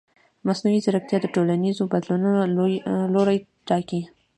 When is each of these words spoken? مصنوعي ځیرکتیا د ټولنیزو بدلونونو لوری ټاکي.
مصنوعي 0.47 0.79
ځیرکتیا 0.85 1.17
د 1.21 1.25
ټولنیزو 1.35 1.83
بدلونونو 1.93 2.39
لوری 3.13 3.37
ټاکي. 3.67 4.01